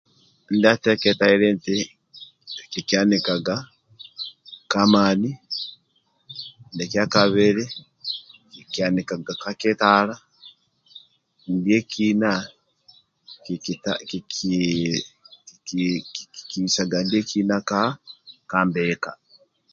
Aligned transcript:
Ndia 0.53 0.73
teketa 0.83 1.25
ali 1.33 1.45
eti 1.53 1.77
kikianikaga 2.71 3.55
ka 4.71 4.81
mani 4.91 5.31
dia 6.75 6.85
kia 6.91 7.05
kabili 7.13 7.65
kikianikaga 8.53 9.33
kakitara 9.41 10.15
ndiekina 11.53 12.31
kikibisaga 16.51 16.97
ndiekina 17.05 17.55
ka 18.49 18.61
mika 18.73 19.11